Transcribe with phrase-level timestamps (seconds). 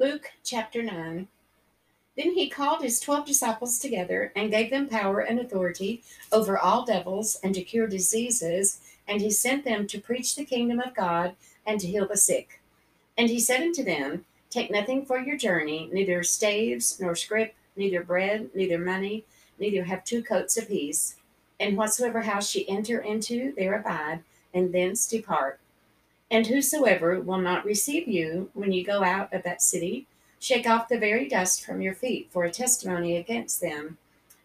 [0.00, 1.26] Luke chapter 9.
[2.16, 6.84] Then he called his twelve disciples together and gave them power and authority over all
[6.84, 11.34] devils and to cure diseases, and he sent them to preach the kingdom of God
[11.66, 12.60] and to heal the sick.
[13.16, 18.04] And he said unto them, Take nothing for your journey, neither staves, nor scrip, neither
[18.04, 19.24] bread, neither money,
[19.58, 21.16] neither have two coats apiece.
[21.58, 24.22] And whatsoever house ye enter into, there abide,
[24.54, 25.58] and thence depart.
[26.30, 30.06] And whosoever will not receive you when you go out of that city,
[30.38, 33.98] shake off the very dust from your feet for a testimony against them.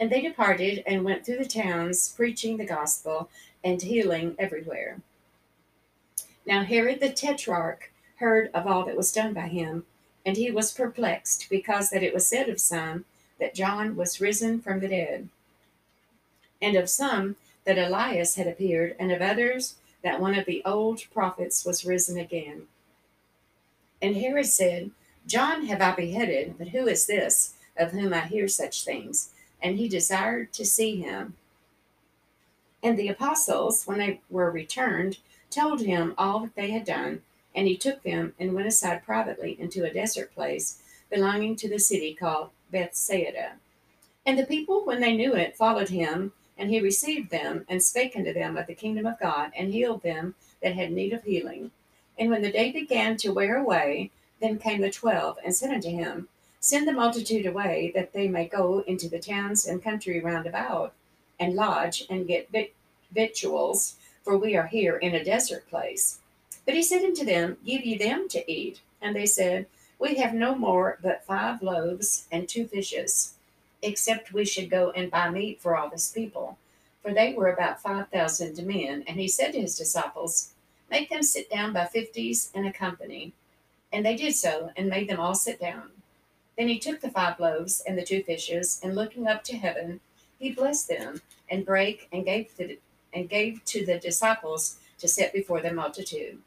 [0.00, 3.28] And they departed and went through the towns, preaching the gospel
[3.62, 5.00] and healing everywhere.
[6.46, 9.84] Now Herod the Tetrarch heard of all that was done by him,
[10.24, 13.04] and he was perplexed, because that it was said of some
[13.38, 15.28] that John was risen from the dead,
[16.60, 19.76] and of some that Elias had appeared, and of others
[20.06, 22.62] that one of the old prophets was risen again.
[24.00, 24.92] And Herod said,
[25.26, 29.30] John have I beheaded, but who is this of whom I hear such things?
[29.60, 31.34] And he desired to see him.
[32.84, 35.18] And the apostles, when they were returned,
[35.50, 39.56] told him all that they had done, and he took them and went aside privately
[39.58, 40.78] into a desert place
[41.10, 43.54] belonging to the city called Bethsaida.
[44.24, 48.16] And the people, when they knew it, followed him and he received them and spake
[48.16, 51.70] unto them of the kingdom of God and healed them that had need of healing.
[52.18, 55.90] And when the day began to wear away, then came the twelve and said unto
[55.90, 56.28] him,
[56.60, 60.94] Send the multitude away, that they may go into the towns and country round about,
[61.38, 62.50] and lodge and get
[63.12, 66.18] victuals, for we are here in a desert place.
[66.64, 68.80] But he said unto them, Give ye them to eat.
[69.00, 69.66] And they said,
[69.98, 73.35] We have no more but five loaves and two fishes
[73.82, 76.58] except we should go and buy meat for all this people.
[77.02, 79.04] For they were about 5,000 men.
[79.06, 80.52] And he said to his disciples,
[80.90, 83.32] Make them sit down by fifties in a company.
[83.92, 85.90] And they did so, and made them all sit down.
[86.56, 90.00] Then he took the five loaves and the two fishes, and looking up to heaven,
[90.38, 92.78] he blessed them, and brake, and gave, the,
[93.12, 96.38] and gave to the disciples to set before the multitude.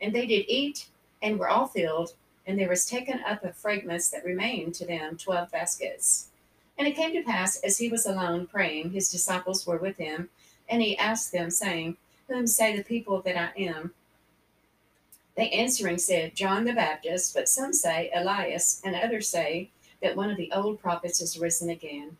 [0.00, 0.86] And they did eat,
[1.22, 2.14] and were all filled,
[2.46, 6.28] and there was taken up of fragments that remained to them twelve baskets.
[6.76, 10.28] And it came to pass, as he was alone praying, his disciples were with him,
[10.68, 11.96] and he asked them, saying,
[12.28, 13.94] Whom say the people that I am?
[15.36, 19.70] They answering said, John the Baptist, but some say Elias, and others say
[20.02, 22.16] that one of the old prophets is risen again.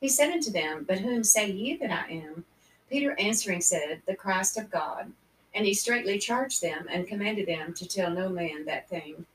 [0.00, 2.44] He said unto them, But whom say ye that I am?
[2.88, 5.12] Peter answering said, The Christ of God.
[5.54, 9.26] And he straitly charged them, and commanded them to tell no man that thing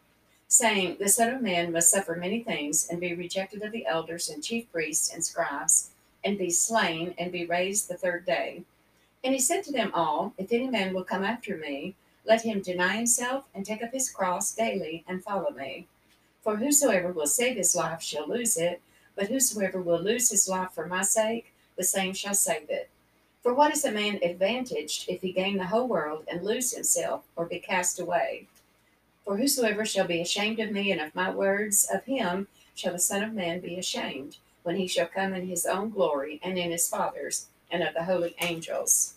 [0.51, 4.27] saying, The Son of Man must suffer many things, and be rejected of the elders
[4.27, 5.91] and chief priests and scribes,
[6.25, 8.63] and be slain, and be raised the third day.
[9.23, 11.95] And he said to them all, If any man will come after me,
[12.25, 15.87] let him deny himself, and take up his cross daily, and follow me.
[16.43, 18.81] For whosoever will save his life shall lose it,
[19.15, 22.89] but whosoever will lose his life for my sake, the same shall save it.
[23.41, 27.23] For what is a man advantaged if he gain the whole world and lose himself,
[27.37, 28.47] or be cast away?
[29.25, 32.99] For whosoever shall be ashamed of me and of my words, of him shall the
[32.99, 36.71] Son of Man be ashamed, when he shall come in his own glory and in
[36.71, 39.15] his Father's and of the holy angels.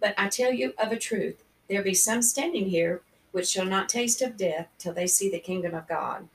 [0.00, 3.88] But I tell you of a truth, there be some standing here which shall not
[3.88, 6.28] taste of death till they see the kingdom of God.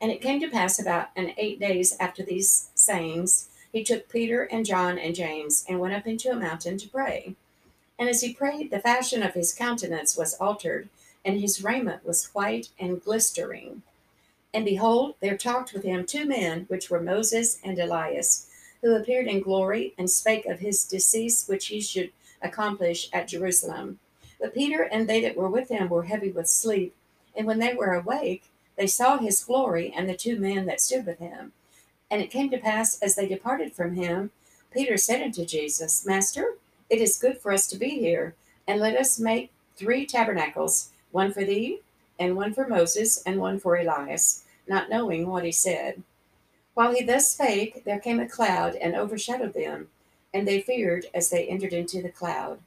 [0.00, 4.44] And it came to pass about an eight days after these sayings, he took Peter
[4.44, 7.34] and John and James and went up into a mountain to pray.
[7.98, 10.88] And as he prayed, the fashion of his countenance was altered
[11.24, 13.82] and his raiment was white and glistering.
[14.54, 18.48] And behold, there talked with him two men, which were Moses and Elias,
[18.82, 23.98] who appeared in glory and spake of his decease which he should accomplish at Jerusalem.
[24.40, 26.94] But Peter and they that were with him were heavy with sleep,
[27.36, 28.44] and when they were awake,
[28.76, 31.52] they saw his glory and the two men that stood with him.
[32.10, 34.30] And it came to pass, as they departed from him,
[34.72, 36.54] Peter said unto Jesus, Master,
[36.88, 38.34] it is good for us to be here,
[38.66, 41.80] and let us make three tabernacles one for thee,
[42.18, 46.02] and one for Moses, and one for Elias, not knowing what he said.
[46.74, 49.88] While he thus spake, there came a cloud and overshadowed them,
[50.32, 52.60] and they feared as they entered into the cloud.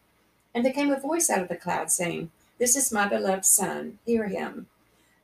[0.53, 3.99] And there came a voice out of the cloud, saying, This is my beloved Son,
[4.05, 4.67] hear him.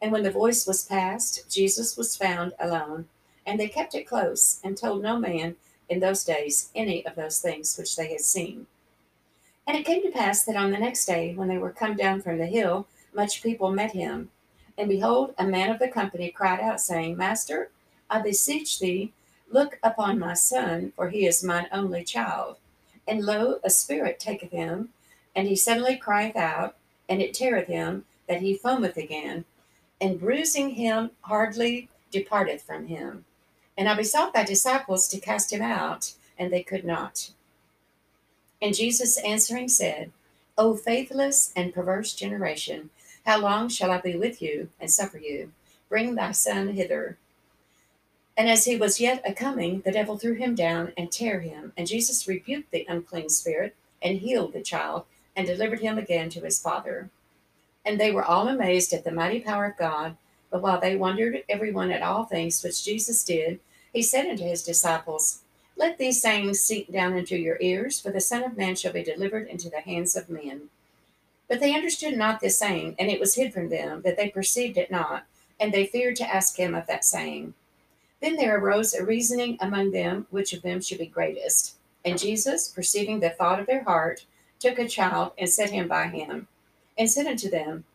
[0.01, 3.07] And when the voice was past, Jesus was found alone,
[3.45, 5.55] and they kept it close, and told no man
[5.89, 8.67] in those days any of those things which they had seen.
[9.65, 12.21] And it came to pass that on the next day, when they were come down
[12.21, 14.29] from the hill, much people met him.
[14.77, 17.71] And behold, a man of the company cried out, saying, Master,
[18.09, 19.13] I beseech thee,
[19.51, 22.57] look upon my son, for he is mine only child.
[23.07, 24.89] And lo, a spirit taketh him,
[25.35, 26.75] and he suddenly crieth out,
[27.09, 29.45] and it teareth him, that he foameth again.
[30.01, 33.25] and bruising him hardly departeth from him.
[33.77, 37.31] And I besought thy disciples to cast him out, and they could not.
[38.61, 40.11] And Jesus answering said,
[40.57, 42.89] O faithless and perverse generation,
[43.27, 45.51] how long shall I be with you and suffer you?
[45.89, 47.17] Bring thy son hither.
[48.37, 51.73] And as he was yet a coming, the devil threw him down and tear him.
[51.75, 55.03] And Jesus rebuked the unclean spirit and healed the child
[55.35, 57.09] and delivered him again to his father.
[57.83, 60.15] And they were all amazed at the mighty power of God.
[60.49, 63.59] But while they wondered everyone at all things which Jesus did,
[63.91, 65.41] he said unto his disciples,
[65.75, 69.03] Let these sayings sink down into your ears, for the Son of Man shall be
[69.03, 70.69] delivered into the hands of men.
[71.47, 74.77] But they understood not this saying, and it was hid from them, that they perceived
[74.77, 75.25] it not,
[75.59, 77.53] and they feared to ask him of that saying.
[78.21, 81.75] Then there arose a reasoning among them which of them should be greatest.
[82.03, 84.25] And Jesus, perceiving the thought of their heart,
[84.59, 86.47] took a child and set him by him,
[86.97, 87.85] and said unto them,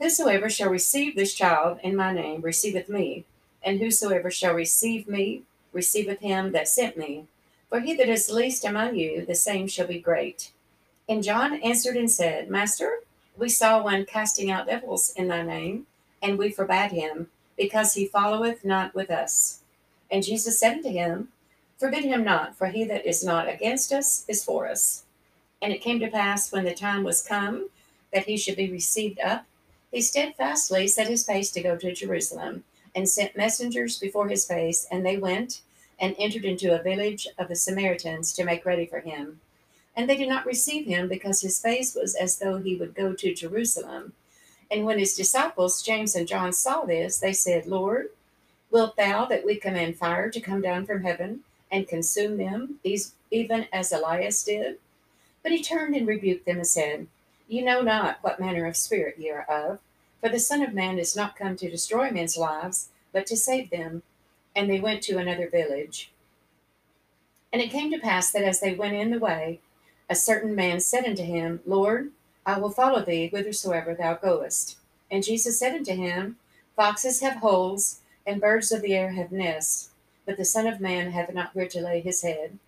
[0.00, 3.24] Whosoever shall receive this child in my name receiveth me,
[3.62, 5.42] and whosoever shall receive me
[5.72, 7.26] receiveth him that sent me.
[7.68, 10.52] For he that is least among you, the same shall be great.
[11.10, 13.00] And John answered and said, Master,
[13.36, 15.88] we saw one casting out devils in thy name,
[16.22, 19.62] and we forbade him, because he followeth not with us.
[20.08, 21.30] And Jesus said unto him,
[21.78, 25.02] Forbid him not, for he that is not against us is for us.
[25.60, 27.70] And it came to pass, when the time was come
[28.12, 29.46] that he should be received up,
[29.90, 32.62] he steadfastly set his face to go to Jerusalem
[32.94, 35.62] and sent messengers before his face, and they went
[35.98, 39.40] and entered into a village of the Samaritans to make ready for him.
[39.96, 43.12] And they did not receive him because his face was as though he would go
[43.12, 44.12] to Jerusalem.
[44.70, 48.10] And when his disciples, James and John, saw this, they said, Lord,
[48.70, 51.40] wilt thou that we command fire to come down from heaven
[51.70, 52.78] and consume them,
[53.30, 54.78] even as Elias did?
[55.42, 57.06] But he turned and rebuked them and said,
[57.48, 59.80] Ye know not what manner of spirit ye are of.
[60.20, 63.70] For the Son of Man is not come to destroy men's lives, but to save
[63.70, 64.02] them.
[64.54, 66.12] And they went to another village.
[67.52, 69.60] And it came to pass that as they went in the way,
[70.10, 72.10] a certain man said unto him, Lord,
[72.44, 74.76] I will follow thee whithersoever thou goest.
[75.08, 76.36] And Jesus said unto him,
[76.74, 79.90] Foxes have holes, and birds of the air have nests,
[80.26, 82.58] but the Son of Man hath not where to lay his head.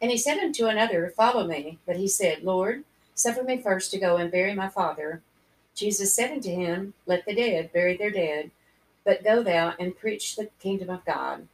[0.00, 1.78] And he said unto another, Follow me.
[1.86, 2.84] But he said, Lord,
[3.14, 5.22] suffer me first to go and bury my father.
[5.74, 8.50] Jesus said unto him, Let the dead bury their dead,
[9.04, 11.46] but go thou and preach the kingdom of God.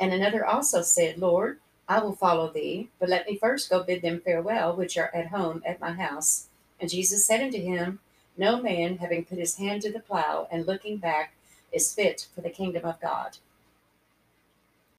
[0.00, 1.58] And another also said, Lord,
[1.90, 5.26] I will follow thee, but let me first go bid them farewell which are at
[5.26, 6.46] home at my house.
[6.78, 7.98] And Jesus said unto him,
[8.36, 11.34] No man, having put his hand to the plow and looking back,
[11.72, 13.38] is fit for the kingdom of God.